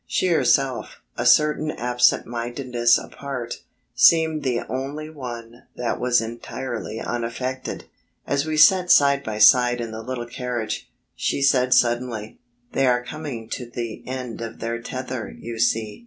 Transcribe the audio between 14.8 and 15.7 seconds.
tether, you